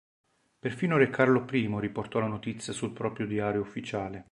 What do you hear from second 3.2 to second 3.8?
diario